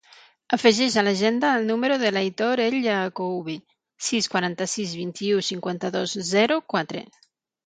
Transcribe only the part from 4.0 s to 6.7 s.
sis, quaranta-sis, vint-i-u, cinquanta-dos, zero,